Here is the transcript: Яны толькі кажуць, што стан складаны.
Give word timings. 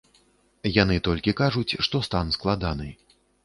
Яны 0.77 0.97
толькі 1.09 1.35
кажуць, 1.43 1.77
што 1.89 2.05
стан 2.11 2.35
складаны. 2.41 2.89